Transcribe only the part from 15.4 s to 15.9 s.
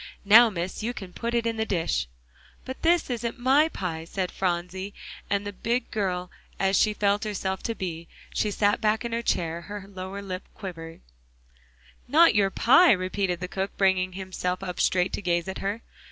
at her.